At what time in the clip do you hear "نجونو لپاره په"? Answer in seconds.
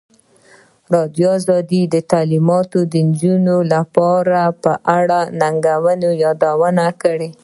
3.07-4.71